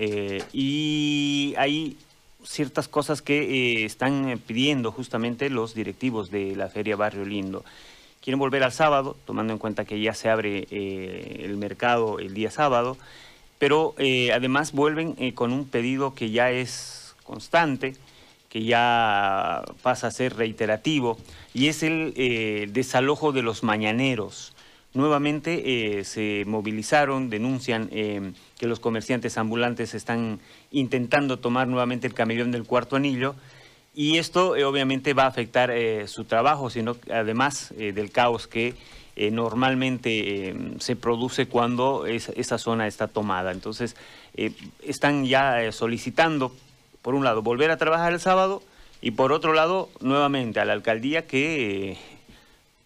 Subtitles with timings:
[0.00, 1.96] Eh, y hay
[2.44, 7.64] ciertas cosas que eh, están pidiendo justamente los directivos de la Feria Barrio Lindo.
[8.22, 12.50] Quieren volver al sábado, tomando en cuenta que ya se abre el mercado el día
[12.50, 12.96] sábado,
[13.58, 13.94] pero
[14.34, 17.96] además vuelven con un pedido que ya es constante,
[18.48, 21.16] que ya pasa a ser reiterativo,
[21.54, 22.12] y es el
[22.72, 24.52] desalojo de los mañaneros
[24.94, 30.40] nuevamente eh, se movilizaron, denuncian eh, que los comerciantes ambulantes están
[30.70, 33.34] intentando tomar nuevamente el camellón del cuarto anillo
[33.94, 35.72] y esto eh, obviamente va a afectar
[36.06, 38.74] su trabajo, sino además del caos que
[39.32, 43.50] normalmente se produce cuando esa zona está tomada.
[43.50, 43.96] Entonces,
[44.84, 46.54] están ya solicitando,
[47.02, 48.62] por un lado, volver a trabajar el sábado
[49.00, 51.98] y por otro lado, nuevamente a la alcaldía que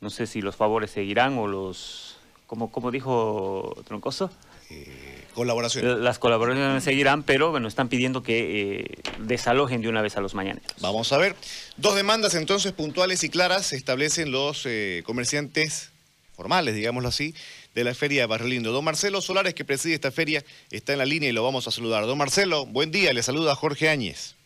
[0.00, 4.30] no sé si los favores seguirán o los, como, como dijo Troncoso.
[4.70, 5.98] Eh, colaboraciones.
[5.98, 10.34] Las colaboraciones seguirán, pero bueno, están pidiendo que eh, desalojen de una vez a los
[10.34, 10.72] mañaneros.
[10.80, 11.34] Vamos a ver.
[11.76, 15.92] Dos demandas entonces puntuales y claras se establecen los eh, comerciantes
[16.34, 17.34] formales, digámoslo así,
[17.74, 18.72] de la Feria de Barrio Lindo.
[18.72, 21.70] Don Marcelo Solares, que preside esta feria, está en la línea y lo vamos a
[21.70, 22.06] saludar.
[22.06, 24.36] Don Marcelo, buen día, le saluda Jorge Áñez.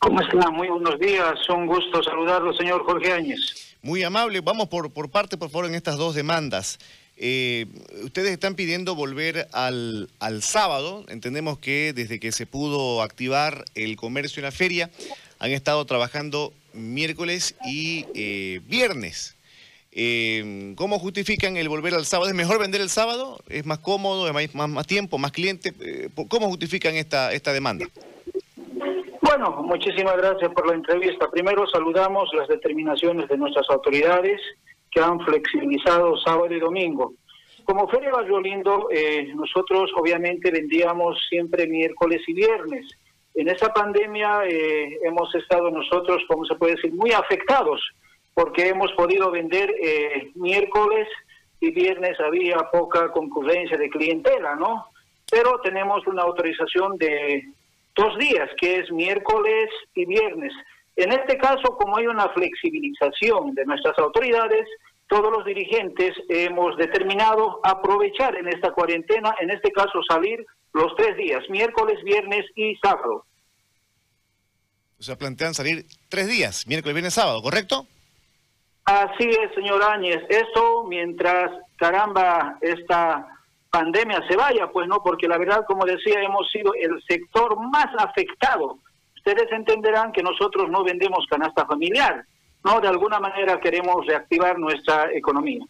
[0.00, 0.50] ¿Cómo está?
[0.50, 3.65] Muy buenos días, un gusto saludarlo, señor Jorge Áñez.
[3.86, 4.40] Muy amable.
[4.40, 6.80] Vamos por, por parte, por favor, en estas dos demandas.
[7.16, 7.66] Eh,
[8.02, 11.06] ustedes están pidiendo volver al, al, sábado.
[11.08, 14.90] Entendemos que desde que se pudo activar el comercio en la feria,
[15.38, 19.36] han estado trabajando miércoles y eh, viernes.
[19.92, 22.28] Eh, ¿Cómo justifican el volver al sábado?
[22.28, 23.40] ¿Es mejor vender el sábado?
[23.48, 24.26] ¿Es más cómodo?
[24.36, 25.16] ¿Es más, más, tiempo?
[25.16, 25.72] ¿Más cliente?
[26.26, 27.86] ¿Cómo justifican esta, esta demanda?
[29.38, 31.30] Bueno, muchísimas gracias por la entrevista.
[31.30, 34.40] Primero saludamos las determinaciones de nuestras autoridades
[34.90, 37.12] que han flexibilizado sábado y domingo.
[37.64, 42.86] Como Feria Barrio Lindo, eh, nosotros obviamente vendíamos siempre miércoles y viernes.
[43.34, 47.82] En esta pandemia eh, hemos estado nosotros, como se puede decir, muy afectados,
[48.32, 51.08] porque hemos podido vender eh, miércoles
[51.60, 54.86] y viernes había poca concurrencia de clientela, ¿no?
[55.30, 57.44] Pero tenemos una autorización de
[57.96, 60.52] dos días, que es miércoles y viernes.
[60.96, 64.66] En este caso, como hay una flexibilización de nuestras autoridades,
[65.08, 71.16] todos los dirigentes hemos determinado aprovechar en esta cuarentena, en este caso salir los tres
[71.16, 73.24] días, miércoles, viernes y sábado.
[74.98, 77.86] O sea, plantean salir tres días, miércoles, viernes, sábado, ¿correcto?
[78.84, 80.22] Así es, señor Áñez.
[80.28, 83.35] Eso mientras, caramba, esta
[83.76, 87.88] pandemia se vaya, pues no, porque la verdad, como decía, hemos sido el sector más
[87.98, 88.78] afectado.
[89.16, 92.24] Ustedes entenderán que nosotros no vendemos canasta familiar,
[92.64, 92.80] ¿no?
[92.80, 95.62] De alguna manera queremos reactivar nuestra economía.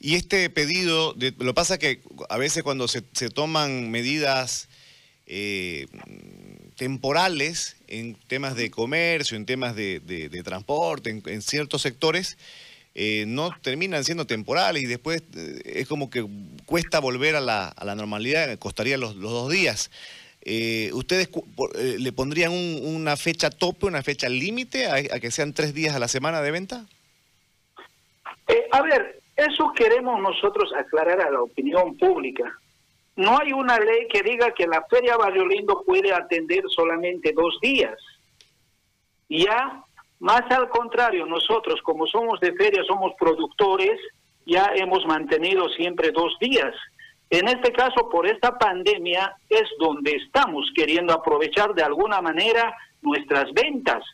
[0.00, 4.68] Y este pedido, de, lo pasa que a veces cuando se, toman medidas
[5.26, 5.86] eh,
[6.76, 12.36] temporales en temas de comercio, en temas de, de, transporte, en ciertos sectores,
[12.94, 16.26] eh, no terminan siendo temporales y después eh, es como que
[16.66, 19.90] cuesta volver a la, normalidad, costaría los, dos días.
[20.42, 21.30] Eh, ¿Ustedes
[21.98, 26.08] le pondrían una fecha tope, una fecha límite a, que sean tres días a la
[26.08, 26.86] semana de venta?
[28.72, 32.58] a ver, eso queremos nosotros aclarar a la opinión pública.
[33.16, 37.58] No hay una ley que diga que la Feria Barrio Lindo puede atender solamente dos
[37.60, 37.98] días.
[39.28, 39.84] Ya
[40.22, 43.98] más al contrario, nosotros como somos de feria, somos productores,
[44.46, 46.72] ya hemos mantenido siempre dos días.
[47.28, 53.52] En este caso, por esta pandemia, es donde estamos queriendo aprovechar de alguna manera nuestras
[53.52, 54.04] ventas.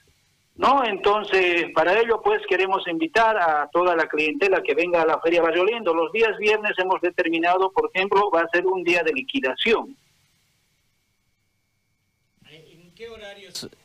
[0.56, 0.82] ¿No?
[0.82, 5.42] Entonces, para ello, pues queremos invitar a toda la clientela que venga a la Feria
[5.42, 5.92] Barrio Lindo.
[5.92, 9.94] Los días viernes hemos determinado, por ejemplo, va a ser un día de liquidación.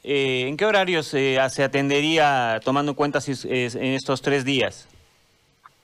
[0.04, 4.88] Eh, ¿En qué horarios eh, se atendería tomando en cuenta si, en estos tres días?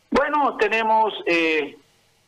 [0.10, 1.78] Bueno, tenemos eh,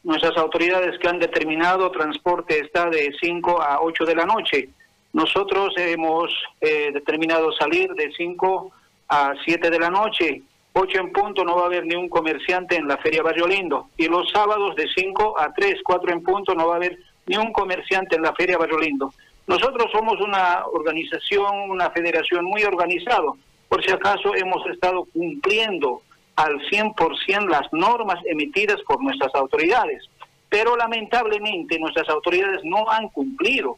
[0.03, 4.69] nuestras autoridades que han determinado transporte está de 5 a 8 de la noche.
[5.13, 6.31] Nosotros hemos
[6.62, 8.71] determinado salir de 5
[9.09, 10.44] a 7 de la noche.
[10.74, 13.89] 8 en punto no va a haber ni un comerciante en la Feria Barrio Lindo.
[13.98, 17.36] Y los sábados de 5 a 3, 4 en punto no va a haber ni
[17.36, 19.13] un comerciante en la Feria Barrio Lindo.
[19.47, 23.31] Nosotros somos una organización, una federación muy organizada.
[23.67, 26.01] Por si acaso hemos estado cumpliendo
[26.35, 30.03] al 100% las normas emitidas por nuestras autoridades.
[30.49, 33.77] Pero lamentablemente nuestras autoridades no han cumplido.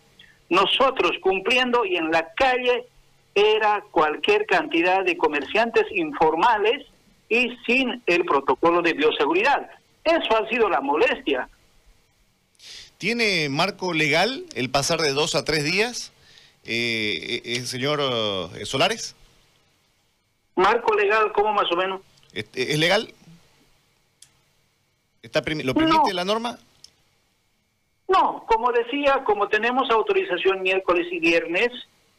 [0.50, 2.86] Nosotros cumpliendo y en la calle
[3.36, 6.86] era cualquier cantidad de comerciantes informales
[7.30, 9.70] y sin el protocolo de bioseguridad.
[10.04, 11.48] Eso ha sido la molestia.
[13.04, 16.14] ¿Tiene marco legal el pasar de dos a tres días,
[16.64, 19.14] eh, eh, eh señor eh, Solares?
[20.56, 22.00] Marco legal, ¿cómo más o menos?
[22.32, 23.14] ¿Es, legal?
[25.22, 26.58] ¿Está ¿Lo permite la norma?
[28.08, 31.72] No, como decía, como tenemos autorización miércoles y viernes,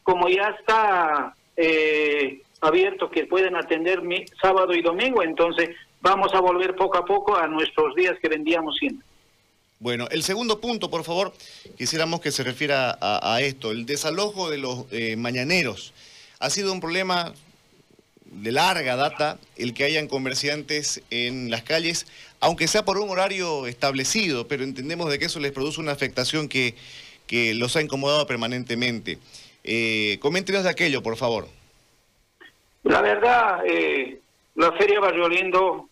[0.03, 5.71] como ya está eh, abierto que pueden atender mi, sábado y domingo, entonces
[6.01, 9.14] vamos a volver poco a poco a nuestros días que vendíamos siempre.
[9.79, 11.33] Bueno, el segundo punto, por favor,
[11.77, 15.93] quisiéramos que se refiera a, esto, el desalojo de los eh, mañaneros.
[16.39, 17.33] Ha sido un problema
[18.25, 22.07] de larga data el que hayan comerciantes en las calles,
[22.39, 26.47] aunque sea por un horario establecido, pero entendemos de que eso les produce una afectación
[26.47, 26.75] que,
[27.27, 29.19] que los ha incomodado permanentemente.
[29.63, 31.47] Eh, coméntenos de aquello, por favor.
[32.83, 34.19] La verdad, eh,
[34.55, 35.89] la Feria Barrio Lindo,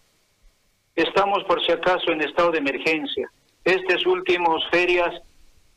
[0.95, 3.29] estamos por si acaso en estado de emergencia.
[3.63, 5.21] Estas últimas ferias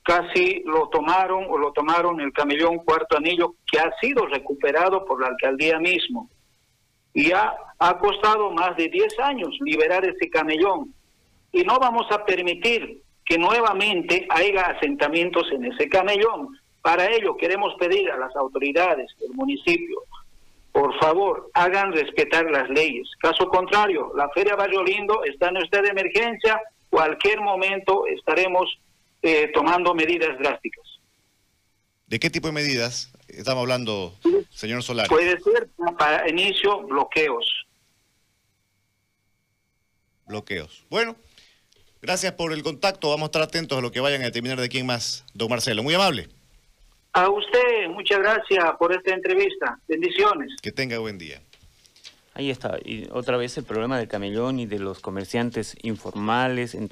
[0.03, 5.21] casi lo tomaron o lo tomaron el camellón Cuarto Anillo, que ha sido recuperado por
[5.21, 6.31] la alcaldía mismo
[7.17, 10.93] y ha, ha costado más de 10 años liberar ese camellón.
[11.51, 16.49] Y no vamos a permitir que nuevamente haya asentamientos en ese camellón.
[16.83, 20.03] Para ello queremos pedir a las autoridades del municipio,
[20.73, 23.09] por favor, hagan respetar las leyes.
[23.19, 26.61] Caso contrario, la Feria Barrio Lindo está en estado de emergencia,
[26.97, 28.79] cualquier momento estaremos
[29.21, 30.83] eh, tomando medidas drásticas.
[32.07, 34.15] ¿De qué tipo de medidas estamos hablando,
[34.49, 35.11] señor Solari?
[35.11, 37.67] Puede ser para inicio bloqueos.
[40.25, 40.87] Bloqueos.
[40.89, 41.17] Bueno,
[42.01, 43.11] gracias por el contacto.
[43.11, 45.83] Vamos a estar atentos a lo que vayan a determinar de quién más, don Marcelo.
[45.83, 46.31] Muy amable.
[47.13, 49.79] A usted, muchas gracias por esta entrevista.
[49.87, 50.51] Bendiciones.
[50.63, 51.43] Que tenga buen día.
[52.37, 52.77] Ahí está.
[52.85, 56.75] Y otra vez el problema del camellón y de los comerciantes informales.